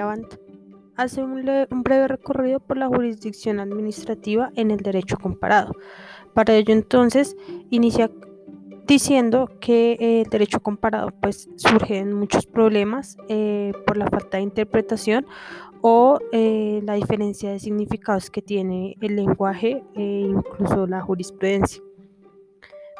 Avant 0.00 0.34
hace 0.96 1.22
un, 1.22 1.42
breve 1.82 2.08
recorrido 2.08 2.60
por 2.60 2.76
la 2.76 2.88
jurisdicción 2.88 3.60
administrativa 3.60 4.50
en 4.56 4.70
el 4.70 4.78
derecho 4.78 5.16
comparado. 5.16 5.74
Para 6.34 6.54
ello 6.54 6.72
entonces 6.72 7.36
inicia 7.70 8.10
diciendo 8.86 9.48
que 9.60 9.96
el 10.00 10.28
derecho 10.28 10.60
comparado 10.60 11.10
pues 11.20 11.48
surgen 11.56 12.12
muchos 12.12 12.46
problemas 12.46 13.16
eh, 13.28 13.72
por 13.86 13.96
la 13.96 14.06
falta 14.06 14.36
de 14.36 14.42
interpretación 14.42 15.26
o 15.80 16.18
eh, 16.32 16.80
la 16.84 16.94
diferencia 16.94 17.50
de 17.50 17.58
significados 17.58 18.30
que 18.30 18.42
tiene 18.42 18.96
el 19.00 19.16
lenguaje 19.16 19.82
e 19.94 20.26
incluso 20.28 20.86
la 20.86 21.00
jurisprudencia. 21.00 21.82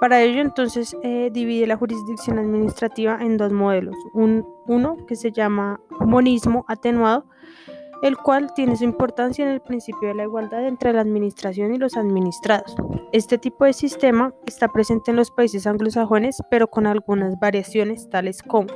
Para 0.00 0.22
ello, 0.22 0.40
entonces, 0.40 0.96
eh, 1.02 1.30
divide 1.32 1.66
la 1.66 1.76
jurisdicción 1.76 2.38
administrativa 2.38 3.18
en 3.20 3.36
dos 3.36 3.52
modelos. 3.52 3.96
uno 4.14 4.96
que 5.06 5.16
se 5.16 5.32
llama 5.32 5.80
monismo 6.00 6.64
atenuado, 6.68 7.24
el 8.02 8.16
cual 8.16 8.52
tiene 8.54 8.76
su 8.76 8.84
importancia 8.84 9.44
en 9.44 9.50
el 9.50 9.60
principio 9.60 10.08
de 10.08 10.14
la 10.14 10.22
igualdad 10.24 10.66
entre 10.66 10.92
la 10.92 11.00
administración 11.00 11.74
y 11.74 11.78
los 11.78 11.96
administrados. 11.96 12.76
Este 13.12 13.38
tipo 13.38 13.64
de 13.64 13.72
sistema 13.72 14.32
está 14.46 14.68
presente 14.68 15.10
en 15.10 15.16
los 15.16 15.30
países 15.30 15.66
anglosajones, 15.66 16.40
pero 16.50 16.68
con 16.68 16.86
algunas 16.86 17.38
variaciones, 17.40 18.08
tales 18.08 18.42
como 18.42 18.68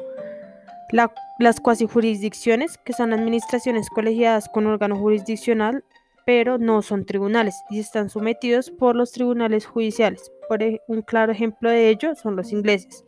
las 1.38 1.60
cuasi 1.60 1.86
jurisdicciones, 1.86 2.78
que 2.78 2.92
son 2.92 3.12
administraciones 3.12 3.88
colegiadas 3.90 4.48
con 4.48 4.66
órgano 4.66 4.96
jurisdiccional, 4.96 5.84
pero 6.24 6.58
no 6.58 6.82
son 6.82 7.04
tribunales 7.04 7.54
y 7.70 7.80
están 7.80 8.10
sometidos 8.10 8.70
por 8.70 8.96
los 8.96 9.12
tribunales 9.12 9.66
judiciales. 9.66 10.32
Por 10.48 10.60
un 10.88 11.02
claro 11.02 11.32
ejemplo 11.32 11.70
de 11.70 11.88
ello 11.88 12.14
son 12.14 12.36
los 12.36 12.52
ingleses. 12.52 13.04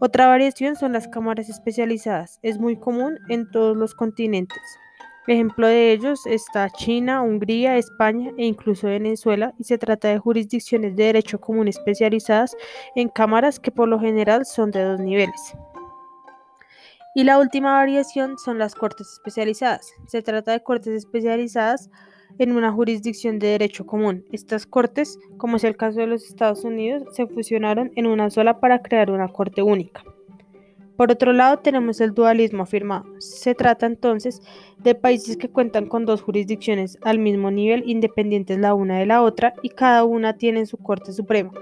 Otra 0.00 0.28
variación 0.28 0.76
son 0.76 0.92
las 0.92 1.08
cámaras 1.08 1.48
especializadas. 1.48 2.38
Es 2.42 2.58
muy 2.58 2.76
común 2.76 3.18
en 3.28 3.50
todos 3.50 3.76
los 3.76 3.94
continentes. 3.94 4.62
Ejemplo 5.26 5.66
de 5.66 5.92
ellos 5.92 6.26
está 6.26 6.70
China, 6.70 7.22
Hungría, 7.22 7.76
España 7.76 8.32
e 8.38 8.46
incluso 8.46 8.88
Venezuela 8.88 9.52
y 9.58 9.64
se 9.64 9.78
trata 9.78 10.08
de 10.08 10.18
jurisdicciones 10.18 10.96
de 10.96 11.04
derecho 11.04 11.38
común 11.38 11.68
especializadas 11.68 12.56
en 12.96 13.08
cámaras 13.10 13.60
que 13.60 13.70
por 13.70 13.88
lo 13.88 14.00
general 14.00 14.46
son 14.46 14.70
de 14.70 14.82
dos 14.82 14.98
niveles. 14.98 15.54
Y 17.14 17.24
la 17.24 17.38
última 17.38 17.74
variación 17.74 18.38
son 18.38 18.58
las 18.58 18.74
cortes 18.74 19.06
especializadas. 19.12 19.92
Se 20.06 20.22
trata 20.22 20.52
de 20.52 20.62
cortes 20.62 20.94
especializadas 20.94 21.90
en 22.40 22.52
una 22.52 22.72
jurisdicción 22.72 23.38
de 23.38 23.48
derecho 23.48 23.84
común. 23.84 24.24
Estas 24.32 24.66
cortes, 24.66 25.18
como 25.36 25.58
es 25.58 25.64
el 25.64 25.76
caso 25.76 26.00
de 26.00 26.06
los 26.06 26.24
Estados 26.24 26.64
Unidos, 26.64 27.04
se 27.12 27.26
fusionaron 27.26 27.92
en 27.96 28.06
una 28.06 28.30
sola 28.30 28.60
para 28.60 28.80
crear 28.80 29.10
una 29.10 29.28
corte 29.28 29.60
única. 29.60 30.02
Por 30.96 31.12
otro 31.12 31.34
lado, 31.34 31.58
tenemos 31.58 32.00
el 32.00 32.14
dualismo 32.14 32.62
afirmado. 32.62 33.04
Se 33.18 33.54
trata 33.54 33.84
entonces 33.84 34.40
de 34.78 34.94
países 34.94 35.36
que 35.36 35.50
cuentan 35.50 35.86
con 35.86 36.06
dos 36.06 36.22
jurisdicciones 36.22 36.96
al 37.02 37.18
mismo 37.18 37.50
nivel, 37.50 37.82
independientes 37.86 38.58
la 38.58 38.72
una 38.72 38.98
de 38.98 39.06
la 39.06 39.22
otra, 39.22 39.52
y 39.62 39.68
cada 39.68 40.04
una 40.04 40.38
tiene 40.38 40.64
su 40.64 40.78
Corte 40.78 41.12
Suprema. 41.12 41.52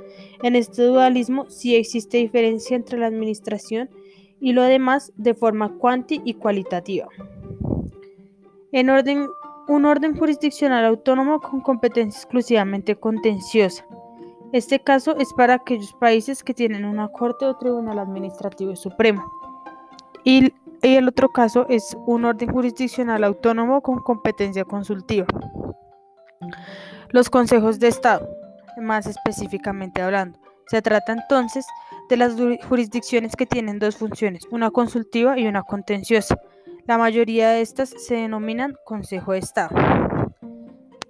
En 0.44 0.54
este 0.54 0.84
dualismo 0.84 1.50
sí 1.50 1.74
existe 1.74 2.18
diferencia 2.18 2.76
entre 2.76 3.00
la 3.00 3.06
administración 3.06 3.90
y 4.40 4.52
lo 4.52 4.62
demás 4.62 5.12
de 5.16 5.34
forma 5.34 5.76
cuanti 5.76 6.20
y 6.24 6.34
cualitativa. 6.34 7.08
En 8.70 8.90
orden 8.90 9.26
un 9.69 9.84
orden 9.84 10.16
jurisdiccional 10.16 10.84
autónomo 10.84 11.41
con 11.41 11.61
competencia 11.61 12.19
exclusivamente 12.19 12.97
contenciosa. 12.97 13.84
Este 14.52 14.80
caso 14.80 15.14
es 15.19 15.33
para 15.34 15.55
aquellos 15.55 15.92
países 15.92 16.42
que 16.42 16.55
tienen 16.55 16.86
una 16.86 17.09
Corte 17.09 17.44
o 17.44 17.56
Tribunal 17.56 17.98
Administrativo 17.98 18.75
Supremo. 18.75 19.31
Y, 20.25 20.53
el 20.81 21.09
otro 21.09 21.28
caso 21.28 21.66
es 21.69 21.97
un 22.06 22.25
orden 22.25 22.53
jurisdiccional 22.53 23.25
autónomo 23.25 23.82
con 23.82 23.98
competencia 23.98 24.65
consultiva. 24.65 25.26
Los 27.10 27.28
consejos 27.28 27.81
de 27.81 27.88
Estado, 27.88 28.28
más 28.81 29.06
específicamente 29.06 30.00
hablando. 30.00 30.38
Se 30.69 30.81
trata 30.81 31.12
entonces 31.12 31.66
de 32.09 32.16
las 32.16 32.37
jurisdicciones 32.69 33.34
que 33.34 33.44
tienen 33.44 33.78
dos 33.78 33.97
funciones, 33.97 34.44
una 34.50 34.71
consultiva 34.71 35.38
y 35.38 35.47
una 35.47 35.62
contenciosa. 35.62 36.38
La 36.88 36.97
mayoría 36.97 37.50
de 37.50 37.60
estas 37.60 37.91
se 37.91 38.15
denominan 38.15 38.75
Consejo 38.87 39.32
de 39.32 39.41
Estado. 39.41 39.76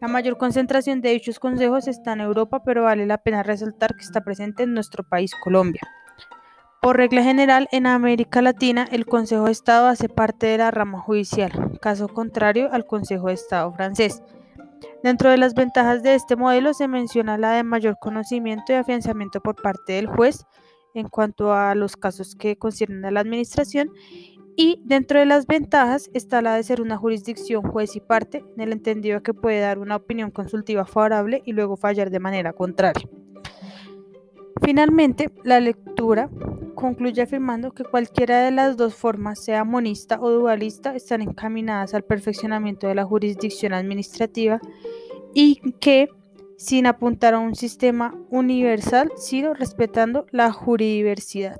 La 0.01 0.09
mayor 0.09 0.37
concentración 0.37 1.01
de 1.01 1.11
dichos 1.11 1.39
consejos 1.39 1.87
está 1.87 2.15
en 2.15 2.21
Europa, 2.21 2.65
pero 2.65 2.83
vale 2.83 3.07
la 3.07 3.19
pena 3.19 3.45
resaltar 3.45 3.95
que 3.95 4.03
está 4.03 4.23
presente 4.23 4.65
en 4.65 4.75
nuestro 4.75 5.05
país, 5.05 5.31
Colombia. 5.37 5.83
Por 6.83 6.97
regla 6.97 7.23
general, 7.23 7.69
en 7.71 7.87
América 7.87 8.43
Latina, 8.43 8.89
el 8.91 9.07
Consejo 9.07 9.45
de 9.45 9.53
Estado 9.53 9.87
hace 9.87 10.09
parte 10.09 10.49
de 10.49 10.59
la 10.59 10.73
rama 10.73 10.99
judicial, 10.99 11.79
caso 11.81 12.09
contrario 12.09 12.71
al 12.73 12.85
Consejo 12.85 13.29
de 13.29 13.35
Estado 13.35 13.73
francés. 13.73 14.21
Dentro 15.05 15.31
de 15.31 15.39
las 15.39 15.55
ventajas 15.55 16.03
de 16.03 16.17
este 16.17 16.35
modelo 16.35 16.75
se 16.75 16.89
menciona 16.89 17.39
la 17.39 17.53
de 17.53 17.63
mayor 17.63 17.99
conocimiento 18.01 18.73
y 18.73 18.75
afianzamiento 18.75 19.41
por 19.41 19.55
parte 19.55 19.93
del 19.93 20.09
juez 20.09 20.45
en 20.95 21.09
cuanto 21.09 21.53
a 21.53 21.77
los 21.77 21.97
casos 21.97 22.35
que 22.35 22.57
conciernen 22.57 23.05
a 23.05 23.11
la 23.13 23.21
administración 23.21 23.91
y 24.61 24.83
dentro 24.85 25.21
de 25.21 25.25
las 25.25 25.47
ventajas 25.47 26.11
está 26.15 26.43
la 26.43 26.57
de 26.57 26.65
ser 26.65 26.81
una 26.81 26.97
jurisdicción 26.97 27.63
juez 27.63 27.95
y 27.95 28.01
parte, 28.01 28.45
en 28.57 28.61
el 28.61 28.73
entendido 28.73 29.23
que 29.23 29.33
puede 29.33 29.61
dar 29.61 29.79
una 29.79 29.95
opinión 29.95 30.33
consultiva 30.33 30.85
favorable 30.85 31.43
y 31.47 31.53
luego 31.53 31.77
fallar 31.77 32.11
de 32.11 32.19
manera 32.19 32.53
contraria. 32.53 33.09
Finalmente, 34.61 35.31
la 35.45 35.61
lectura 35.61 36.29
concluye 36.75 37.23
afirmando 37.23 37.71
que 37.71 37.85
cualquiera 37.85 38.41
de 38.41 38.51
las 38.51 38.77
dos 38.77 38.97
formas, 38.97 39.45
sea 39.45 39.63
monista 39.63 40.19
o 40.21 40.29
dualista, 40.29 40.97
están 40.97 41.23
encaminadas 41.23 41.95
al 41.95 42.03
perfeccionamiento 42.03 42.89
de 42.89 42.97
la 42.97 43.05
jurisdicción 43.05 43.73
administrativa 43.73 44.61
y 45.35 45.61
que, 45.79 46.09
sin 46.57 46.87
apuntar 46.87 47.35
a 47.35 47.39
un 47.39 47.55
sistema 47.55 48.17
universal, 48.29 49.13
sino 49.15 49.55
respetando 49.55 50.27
la 50.33 50.51
juridiversidad. 50.51 51.59